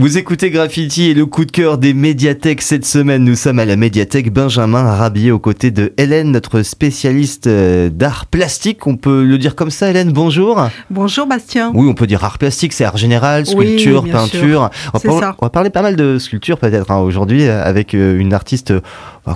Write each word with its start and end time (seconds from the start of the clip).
Vous 0.00 0.16
écoutez 0.16 0.48
Graffiti 0.48 1.10
et 1.10 1.14
le 1.14 1.26
coup 1.26 1.44
de 1.44 1.50
cœur 1.50 1.76
des 1.76 1.92
médiathèques 1.92 2.62
cette 2.62 2.86
semaine. 2.86 3.22
Nous 3.22 3.36
sommes 3.36 3.58
à 3.58 3.66
la 3.66 3.76
médiathèque 3.76 4.32
Benjamin 4.32 4.82
Rabier 4.82 5.30
aux 5.30 5.38
côtés 5.38 5.70
de 5.70 5.92
Hélène, 5.98 6.30
notre 6.30 6.62
spécialiste 6.62 7.48
euh, 7.48 7.90
d'art 7.90 8.24
plastique. 8.24 8.86
On 8.86 8.96
peut 8.96 9.22
le 9.22 9.36
dire 9.36 9.54
comme 9.54 9.70
ça, 9.70 9.90
Hélène, 9.90 10.10
bonjour. 10.10 10.66
Bonjour 10.88 11.26
Bastien. 11.26 11.70
Oui, 11.74 11.86
on 11.86 11.92
peut 11.92 12.06
dire 12.06 12.24
art 12.24 12.38
plastique, 12.38 12.72
c'est 12.72 12.86
art 12.86 12.96
général, 12.96 13.44
sculpture, 13.44 14.08
peinture. 14.10 14.70
On 14.94 14.98
va, 15.06 15.36
on 15.38 15.44
va, 15.44 15.50
parler 15.50 15.68
pas 15.68 15.82
mal 15.82 15.96
de 15.96 16.18
sculpture 16.18 16.56
peut-être 16.56 16.90
hein, 16.90 17.00
aujourd'hui 17.00 17.42
euh, 17.42 17.62
avec 17.62 17.92
euh, 17.92 18.18
une 18.18 18.32
artiste 18.32 18.72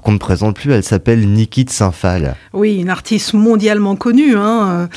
qu'on 0.02 0.12
ne 0.12 0.18
présente 0.18 0.56
plus. 0.56 0.72
Elle 0.72 0.82
s'appelle 0.82 1.28
Niki 1.28 1.66
de 1.66 1.70
Saint-Phal. 1.70 2.36
Oui, 2.54 2.76
une 2.76 2.88
artiste 2.88 3.34
mondialement 3.34 3.96
connue. 3.96 4.34
Hein. 4.34 4.88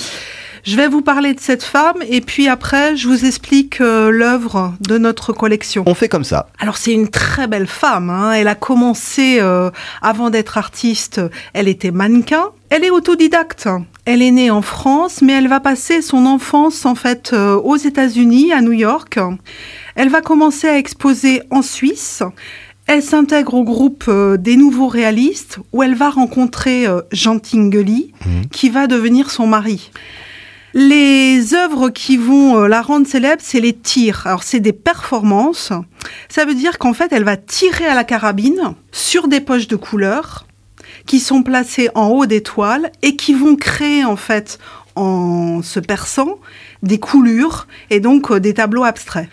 Je 0.67 0.75
vais 0.75 0.89
vous 0.89 1.01
parler 1.01 1.33
de 1.33 1.39
cette 1.39 1.63
femme 1.63 1.95
et 2.09 2.19
puis 2.19 2.49
après, 2.49 2.97
je 2.97 3.07
vous 3.07 3.23
explique 3.23 3.79
euh, 3.79 4.11
l'œuvre 4.11 4.73
de 4.81 4.97
notre 4.97 5.31
collection. 5.31 5.85
On 5.87 5.93
fait 5.93 6.09
comme 6.09 6.25
ça. 6.25 6.49
Alors 6.59 6.75
c'est 6.75 6.91
une 6.91 7.07
très 7.07 7.47
belle 7.47 7.67
femme. 7.67 8.09
Hein. 8.09 8.33
Elle 8.33 8.49
a 8.49 8.55
commencé 8.55 9.37
euh, 9.39 9.71
avant 10.01 10.29
d'être 10.29 10.57
artiste. 10.57 11.21
Elle 11.53 11.69
était 11.69 11.91
mannequin. 11.91 12.49
Elle 12.69 12.83
est 12.83 12.89
autodidacte. 12.89 13.69
Elle 14.03 14.21
est 14.21 14.31
née 14.31 14.51
en 14.51 14.61
France, 14.61 15.21
mais 15.21 15.31
elle 15.31 15.47
va 15.47 15.61
passer 15.61 16.01
son 16.01 16.25
enfance 16.25 16.85
en 16.85 16.95
fait 16.95 17.31
euh, 17.31 17.55
aux 17.55 17.77
États-Unis, 17.77 18.51
à 18.51 18.59
New 18.59 18.73
York. 18.73 19.17
Elle 19.95 20.09
va 20.09 20.19
commencer 20.19 20.67
à 20.67 20.77
exposer 20.77 21.43
en 21.49 21.61
Suisse. 21.61 22.23
Elle 22.87 23.03
s'intègre 23.03 23.53
au 23.53 23.63
groupe 23.63 24.11
des 24.37 24.57
nouveaux 24.57 24.89
réalistes 24.89 25.59
où 25.71 25.81
elle 25.81 25.95
va 25.95 26.09
rencontrer 26.09 26.87
Jean 27.13 27.39
Tinguely, 27.39 28.13
mmh. 28.19 28.47
qui 28.51 28.69
va 28.69 28.87
devenir 28.87 29.29
son 29.29 29.47
mari. 29.47 29.91
Les 30.79 31.55
œuvres 31.55 31.89
qui 31.89 32.17
vont 32.17 32.59
euh, 32.59 32.67
la 32.67 32.83
rendre 32.83 33.07
célèbre, 33.07 33.41
c'est 33.43 33.59
les 33.59 33.73
tirs. 33.73 34.27
Alors, 34.27 34.43
c'est 34.43 34.59
des 34.59 34.73
performances. 34.73 35.73
Ça 36.29 36.45
veut 36.45 36.53
dire 36.53 36.77
qu'en 36.77 36.93
fait, 36.93 37.11
elle 37.11 37.23
va 37.23 37.35
tirer 37.35 37.87
à 37.87 37.95
la 37.95 38.03
carabine 38.03 38.75
sur 38.91 39.27
des 39.27 39.41
poches 39.41 39.67
de 39.67 39.75
couleurs 39.75 40.45
qui 41.07 41.19
sont 41.19 41.41
placées 41.41 41.89
en 41.95 42.09
haut 42.09 42.27
des 42.27 42.43
toiles 42.43 42.91
et 43.01 43.15
qui 43.15 43.33
vont 43.33 43.55
créer, 43.55 44.05
en 44.05 44.17
fait, 44.17 44.59
en 44.95 45.63
se 45.63 45.79
perçant, 45.79 46.37
des 46.83 46.99
coulures 46.99 47.65
et 47.89 47.99
donc 47.99 48.29
euh, 48.29 48.39
des 48.39 48.53
tableaux 48.53 48.83
abstraits. 48.83 49.29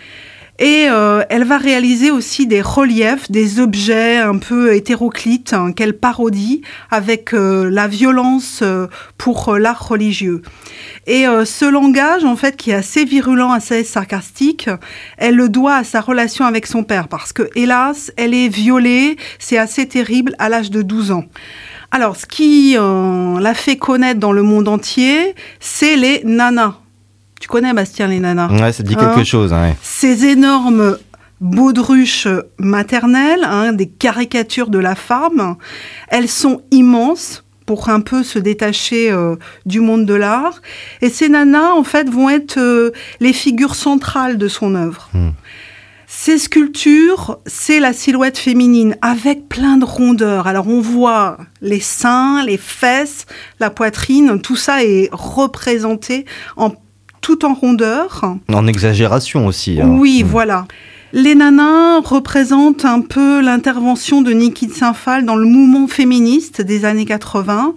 Et 0.58 0.86
euh, 0.88 1.22
elle 1.30 1.44
va 1.44 1.58
réaliser 1.58 2.10
aussi 2.10 2.46
des 2.46 2.62
reliefs, 2.62 3.30
des 3.30 3.60
objets 3.60 4.18
un 4.18 4.38
peu 4.38 4.74
hétéroclites 4.74 5.52
hein, 5.52 5.72
qu'elle 5.72 5.98
parodie 5.98 6.62
avec 6.90 7.32
la 7.32 7.88
violence 7.88 8.62
pour 9.18 9.56
l'art 9.56 9.88
religieux. 9.88 10.42
Et 11.06 11.26
euh, 11.26 11.44
ce 11.44 11.64
langage, 11.64 12.24
en 12.24 12.36
fait, 12.36 12.56
qui 12.56 12.70
est 12.70 12.74
assez 12.74 13.04
virulent, 13.04 13.50
assez 13.50 13.84
sarcastique, 13.84 14.70
elle 15.18 15.36
le 15.36 15.48
doit 15.48 15.76
à 15.76 15.84
sa 15.84 16.00
relation 16.00 16.44
avec 16.44 16.66
son 16.66 16.82
père, 16.82 17.08
parce 17.08 17.32
que, 17.32 17.50
hélas, 17.54 18.12
elle 18.16 18.34
est 18.34 18.48
violée, 18.48 19.16
c'est 19.38 19.58
assez 19.58 19.86
terrible, 19.86 20.34
à 20.38 20.48
l'âge 20.48 20.70
de 20.70 20.82
12 20.82 21.10
ans. 21.12 21.24
Alors, 21.90 22.16
ce 22.16 22.26
qui 22.26 22.76
euh, 22.76 23.38
l'a 23.38 23.54
fait 23.54 23.76
connaître 23.76 24.18
dans 24.18 24.32
le 24.32 24.42
monde 24.42 24.68
entier, 24.68 25.34
c'est 25.60 25.96
les 25.96 26.22
nanas. 26.24 26.78
Tu 27.44 27.48
connais, 27.48 27.74
Bastien, 27.74 28.06
les 28.06 28.20
nanas 28.20 28.48
Ouais, 28.48 28.72
ça 28.72 28.82
dit 28.82 28.96
quelque 28.96 29.20
hein 29.20 29.22
chose. 29.24 29.52
Ouais. 29.52 29.76
Ces 29.82 30.24
énormes 30.24 30.96
baudruches 31.42 32.26
maternelles, 32.56 33.44
hein, 33.44 33.74
des 33.74 33.86
caricatures 33.86 34.70
de 34.70 34.78
la 34.78 34.94
femme, 34.94 35.56
elles 36.08 36.30
sont 36.30 36.62
immenses, 36.70 37.44
pour 37.66 37.90
un 37.90 38.00
peu 38.00 38.22
se 38.22 38.38
détacher 38.38 39.10
euh, 39.10 39.36
du 39.66 39.80
monde 39.80 40.06
de 40.06 40.14
l'art. 40.14 40.62
Et 41.02 41.10
ces 41.10 41.28
nanas, 41.28 41.72
en 41.72 41.84
fait, 41.84 42.08
vont 42.08 42.30
être 42.30 42.56
euh, 42.56 42.92
les 43.20 43.34
figures 43.34 43.74
centrales 43.74 44.38
de 44.38 44.48
son 44.48 44.74
œuvre. 44.74 45.10
Hmm. 45.12 45.32
Ces 46.06 46.38
sculptures, 46.38 47.40
c'est 47.44 47.80
la 47.80 47.92
silhouette 47.92 48.38
féminine 48.38 48.96
avec 49.02 49.50
plein 49.50 49.76
de 49.76 49.84
rondeurs. 49.84 50.46
Alors 50.46 50.68
on 50.68 50.80
voit 50.80 51.36
les 51.60 51.80
seins, 51.80 52.42
les 52.44 52.56
fesses, 52.56 53.26
la 53.60 53.68
poitrine, 53.68 54.40
tout 54.40 54.56
ça 54.56 54.82
est 54.84 55.10
représenté 55.12 56.24
en 56.56 56.70
tout 57.24 57.46
en 57.46 57.54
rondeur. 57.54 58.36
En 58.52 58.66
exagération 58.66 59.46
aussi. 59.46 59.80
Hein. 59.80 59.96
Oui, 59.98 60.22
hmm. 60.22 60.26
voilà. 60.26 60.66
Les 61.14 61.34
nanas 61.34 62.00
représentent 62.00 62.84
un 62.84 63.00
peu 63.00 63.40
l'intervention 63.40 64.20
de 64.20 64.32
Niki 64.32 64.66
de 64.66 64.72
Saint-Phal 64.72 65.24
dans 65.24 65.36
le 65.36 65.46
mouvement 65.46 65.86
féministe 65.86 66.60
des 66.60 66.84
années 66.84 67.06
80. 67.06 67.74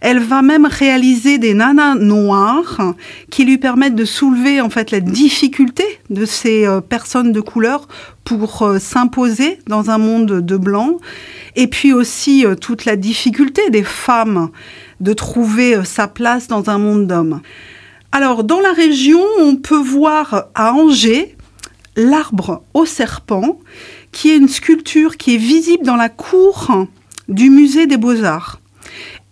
Elle 0.00 0.20
va 0.20 0.42
même 0.42 0.66
réaliser 0.66 1.38
des 1.38 1.54
nanas 1.54 1.96
noires 1.96 2.94
qui 3.30 3.44
lui 3.44 3.58
permettent 3.58 3.96
de 3.96 4.04
soulever 4.04 4.60
en 4.60 4.70
fait 4.70 4.92
la 4.92 5.00
difficulté 5.00 5.82
de 6.10 6.24
ces 6.24 6.66
euh, 6.66 6.80
personnes 6.80 7.32
de 7.32 7.40
couleur 7.40 7.88
pour 8.22 8.62
euh, 8.62 8.78
s'imposer 8.78 9.58
dans 9.66 9.90
un 9.90 9.98
monde 9.98 10.40
de 10.40 10.56
blanc 10.56 10.98
et 11.56 11.66
puis 11.66 11.92
aussi 11.92 12.46
euh, 12.46 12.54
toute 12.54 12.84
la 12.84 12.94
difficulté 12.94 13.70
des 13.70 13.82
femmes 13.82 14.50
de 15.00 15.12
trouver 15.14 15.84
sa 15.84 16.06
place 16.06 16.46
dans 16.46 16.70
un 16.70 16.78
monde 16.78 17.08
d'hommes. 17.08 17.40
Alors 18.14 18.44
dans 18.44 18.60
la 18.60 18.72
région, 18.72 19.18
on 19.40 19.56
peut 19.56 19.82
voir 19.82 20.44
à 20.54 20.72
Angers 20.72 21.36
l'arbre 21.96 22.62
au 22.72 22.86
serpent, 22.86 23.58
qui 24.12 24.30
est 24.30 24.36
une 24.36 24.46
sculpture 24.46 25.16
qui 25.16 25.34
est 25.34 25.38
visible 25.38 25.84
dans 25.84 25.96
la 25.96 26.08
cour 26.08 26.86
du 27.28 27.50
musée 27.50 27.88
des 27.88 27.96
beaux-arts. 27.96 28.60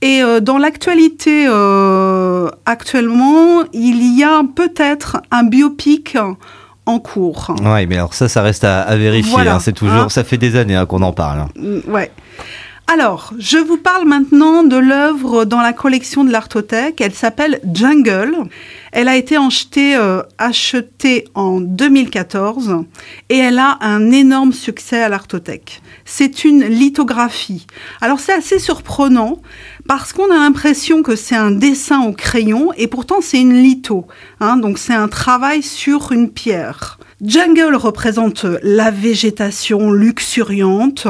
Et 0.00 0.20
euh, 0.20 0.40
dans 0.40 0.58
l'actualité 0.58 1.46
euh, 1.46 2.50
actuellement, 2.66 3.62
il 3.72 4.18
y 4.18 4.24
a 4.24 4.42
peut-être 4.56 5.22
un 5.30 5.44
biopic 5.44 6.18
en 6.84 6.98
cours. 6.98 7.54
Oui, 7.62 7.86
mais 7.86 7.94
alors 7.98 8.14
ça, 8.14 8.28
ça 8.28 8.42
reste 8.42 8.64
à, 8.64 8.96
vérifier. 8.96 9.46
Hein. 9.46 9.60
c'est 9.60 9.74
toujours, 9.74 9.94
hein. 9.94 10.08
ça 10.08 10.24
fait 10.24 10.38
des 10.38 10.56
années 10.56 10.74
hein, 10.74 10.86
qu'on 10.86 11.02
en 11.02 11.12
parle. 11.12 11.46
Mm, 11.54 11.88
ouais. 11.88 12.10
Alors, 12.92 13.32
je 13.38 13.56
vous 13.56 13.78
parle 13.78 14.06
maintenant 14.06 14.64
de 14.64 14.76
l'œuvre 14.76 15.46
dans 15.46 15.62
la 15.62 15.72
collection 15.72 16.24
de 16.24 16.30
l'Artothèque. 16.30 17.00
Elle 17.00 17.14
s'appelle 17.14 17.58
Jungle. 17.72 18.36
Elle 18.92 19.08
a 19.08 19.16
été 19.16 19.38
achetée, 19.38 19.96
euh, 19.96 20.22
en 21.34 21.60
2014 21.62 22.84
et 23.30 23.38
elle 23.38 23.58
a 23.58 23.78
un 23.80 24.10
énorme 24.10 24.52
succès 24.52 25.02
à 25.02 25.08
l'Artothèque. 25.08 25.80
C'est 26.04 26.44
une 26.44 26.64
lithographie. 26.64 27.66
Alors 28.02 28.20
c'est 28.20 28.34
assez 28.34 28.58
surprenant 28.58 29.40
parce 29.88 30.12
qu'on 30.12 30.30
a 30.30 30.36
l'impression 30.36 31.02
que 31.02 31.16
c'est 31.16 31.34
un 31.34 31.50
dessin 31.50 32.02
au 32.02 32.12
crayon 32.12 32.74
et 32.76 32.88
pourtant 32.88 33.22
c'est 33.22 33.40
une 33.40 33.54
litho. 33.54 34.06
Hein, 34.40 34.58
donc 34.58 34.76
c'est 34.76 34.92
un 34.92 35.08
travail 35.08 35.62
sur 35.62 36.12
une 36.12 36.30
pierre. 36.30 36.98
Jungle 37.22 37.76
représente 37.76 38.46
la 38.62 38.90
végétation 38.90 39.92
luxuriante 39.92 41.06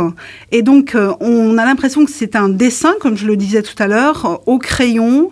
et 0.51 0.63
donc 0.63 0.95
euh, 0.95 1.13
on 1.21 1.57
a 1.57 1.65
l'impression 1.65 2.05
que 2.05 2.11
c'est 2.11 2.37
un 2.37 2.51
dessin, 2.51 2.93
comme 3.01 3.17
je 3.17 3.27
le 3.27 3.37
disais 3.37 3.63
tout 3.63 3.81
à 3.83 3.89
l'heure, 3.89 4.43
au 4.47 4.59
crayon 4.59 5.31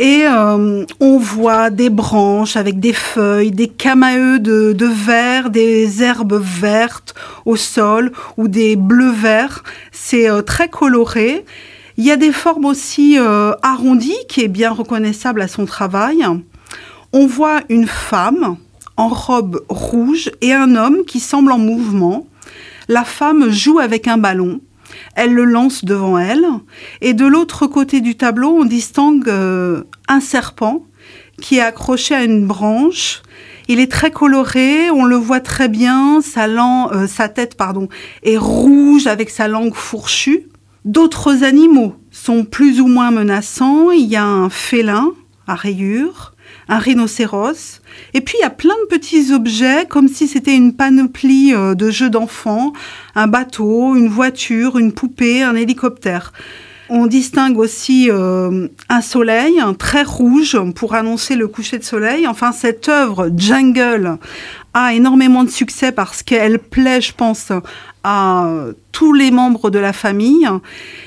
et 0.00 0.24
euh, 0.26 0.84
on 0.98 1.18
voit 1.18 1.70
des 1.70 1.88
branches 1.88 2.56
avec 2.56 2.80
des 2.80 2.92
feuilles, 2.92 3.52
des 3.52 3.68
camaeux 3.68 4.40
de, 4.40 4.72
de 4.72 4.86
verre, 4.86 5.50
des 5.50 6.02
herbes 6.02 6.40
vertes 6.42 7.14
au 7.44 7.54
sol 7.54 8.10
ou 8.36 8.48
des 8.48 8.74
bleus 8.74 9.12
verts. 9.12 9.62
C'est 9.92 10.28
euh, 10.28 10.42
très 10.42 10.68
coloré. 10.68 11.44
Il 11.96 12.04
y 12.04 12.10
a 12.10 12.16
des 12.16 12.32
formes 12.32 12.64
aussi 12.64 13.18
euh, 13.18 13.52
arrondies 13.62 14.18
qui 14.28 14.40
est 14.40 14.48
bien 14.48 14.72
reconnaissable 14.72 15.40
à 15.40 15.46
son 15.46 15.64
travail. 15.64 16.26
On 17.12 17.26
voit 17.28 17.60
une 17.68 17.86
femme 17.86 18.56
en 18.96 19.08
robe 19.08 19.64
rouge 19.68 20.30
et 20.40 20.52
un 20.52 20.76
homme 20.76 21.04
qui 21.06 21.20
semble 21.20 21.52
en 21.52 21.58
mouvement. 21.58 22.26
La 22.88 23.04
femme 23.04 23.50
joue 23.50 23.78
avec 23.78 24.08
un 24.08 24.18
ballon. 24.18 24.60
Elle 25.16 25.32
le 25.32 25.44
lance 25.44 25.84
devant 25.84 26.18
elle. 26.18 26.46
Et 27.00 27.14
de 27.14 27.26
l'autre 27.26 27.66
côté 27.66 28.00
du 28.00 28.16
tableau, 28.16 28.50
on 28.50 28.64
distingue 28.64 29.28
euh, 29.28 29.84
un 30.08 30.20
serpent 30.20 30.84
qui 31.40 31.56
est 31.56 31.62
accroché 31.62 32.14
à 32.14 32.24
une 32.24 32.46
branche. 32.46 33.22
Il 33.66 33.80
est 33.80 33.90
très 33.90 34.10
coloré, 34.10 34.90
on 34.90 35.04
le 35.04 35.16
voit 35.16 35.40
très 35.40 35.68
bien. 35.68 36.20
Sa, 36.20 36.46
euh, 36.46 37.06
sa 37.06 37.28
tête 37.28 37.56
pardon, 37.56 37.88
est 38.22 38.36
rouge 38.36 39.06
avec 39.06 39.30
sa 39.30 39.48
langue 39.48 39.74
fourchue. 39.74 40.48
D'autres 40.84 41.44
animaux 41.44 41.96
sont 42.10 42.44
plus 42.44 42.80
ou 42.80 42.86
moins 42.86 43.10
menaçants. 43.10 43.90
Il 43.90 44.06
y 44.06 44.16
a 44.16 44.26
un 44.26 44.50
félin 44.50 45.12
à 45.46 45.54
rayures 45.54 46.33
un 46.68 46.78
rhinocéros. 46.78 47.80
Et 48.14 48.20
puis 48.20 48.36
il 48.38 48.42
y 48.42 48.46
a 48.46 48.50
plein 48.50 48.74
de 48.84 48.96
petits 48.96 49.32
objets, 49.32 49.86
comme 49.88 50.08
si 50.08 50.26
c'était 50.28 50.54
une 50.54 50.74
panoplie 50.74 51.54
euh, 51.54 51.74
de 51.74 51.90
jeux 51.90 52.10
d'enfants, 52.10 52.72
un 53.14 53.26
bateau, 53.26 53.94
une 53.94 54.08
voiture, 54.08 54.78
une 54.78 54.92
poupée, 54.92 55.42
un 55.42 55.54
hélicoptère. 55.54 56.32
On 56.90 57.06
distingue 57.06 57.58
aussi 57.58 58.10
euh, 58.10 58.68
un 58.90 59.00
soleil 59.00 59.58
un 59.58 59.72
très 59.72 60.02
rouge 60.02 60.58
pour 60.74 60.94
annoncer 60.94 61.34
le 61.34 61.48
coucher 61.48 61.78
de 61.78 61.84
soleil. 61.84 62.26
Enfin, 62.26 62.52
cette 62.52 62.88
œuvre 62.90 63.30
Jungle 63.34 64.18
a 64.74 64.92
énormément 64.92 65.44
de 65.44 65.50
succès 65.50 65.92
parce 65.92 66.22
qu'elle 66.22 66.58
plaît, 66.58 67.00
je 67.00 67.14
pense, 67.14 67.52
à 68.02 68.50
tous 68.92 69.14
les 69.14 69.30
membres 69.30 69.70
de 69.70 69.78
la 69.78 69.94
famille. 69.94 70.46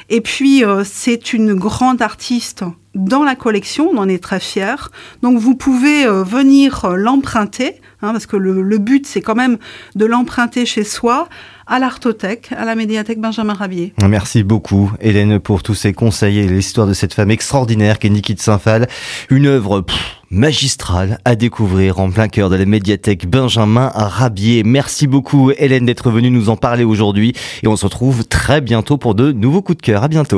Et 0.10 0.22
puis, 0.22 0.64
euh, 0.64 0.84
c'est 0.84 1.32
une 1.34 1.54
grande 1.54 2.02
artiste 2.02 2.64
dans 2.98 3.24
la 3.24 3.36
collection, 3.36 3.90
on 3.94 3.98
en 3.98 4.10
est 4.10 4.22
très 4.22 4.40
fiers. 4.40 4.90
Donc 5.22 5.38
vous 5.40 5.56
pouvez 5.56 6.06
euh, 6.06 6.24
venir 6.24 6.88
l'emprunter 6.96 7.76
hein, 8.02 8.12
parce 8.12 8.26
que 8.26 8.36
le, 8.36 8.78
but, 8.78 9.06
c'est 9.06 9.22
quand 9.22 9.36
même 9.36 9.58
de 9.96 10.06
l'emprunter 10.06 10.66
chez 10.66 10.84
soi 10.84 11.28
à 11.68 11.80
l'Artothèque, 11.80 12.50
à 12.56 12.66
la 12.66 12.76
médiathèque 12.76 13.20
Benjamin 13.20 13.54
Rabier. 13.54 13.94
Merci 14.08 14.44
beaucoup, 14.44 14.92
Hélène, 15.02 15.40
pour 15.40 15.64
tous 15.64 15.76
ces 15.76 15.94
conseils 15.94 16.40
et 16.40 16.48
l'histoire 16.48 16.88
de 16.88 16.94
cette 16.94 17.14
femme 17.14 17.30
extraordinaire 17.30 18.00
qu'est 18.00 18.10
Niki 18.10 18.36
de 18.36 18.40
Saint-Phal. 18.40 18.88
Une 19.30 19.48
œuvre 19.48 19.84
magistrale 20.30 21.20
à 21.26 21.36
découvrir 21.36 22.00
en 22.00 22.10
plein 22.10 22.28
cœur 22.28 22.50
de 22.50 22.56
la 22.56 22.66
médiathèque 22.66 23.28
Benjamin 23.28 23.92
Rabier. 23.94 24.64
Merci 24.64 25.08
beaucoup, 25.08 25.52
Hélène, 25.58 25.86
d'être 25.86 26.10
venue 26.10 26.30
nous 26.30 26.50
en 26.50 26.58
parler 26.58 26.84
aujourd'hui 26.84 27.34
et 27.64 27.68
on 27.68 27.76
se 27.76 27.86
retrouve 27.86 28.26
très 28.26 28.62
bientôt 28.62 28.98
pour 28.98 29.16
de 29.16 29.32
nouveaux 29.32 29.62
coups 29.62 29.78
de 29.78 29.82
cœur. 29.82 30.04
À 30.04 30.08
bientôt. 30.08 30.36